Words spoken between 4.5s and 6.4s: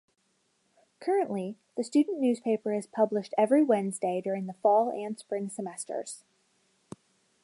fall and spring semesters.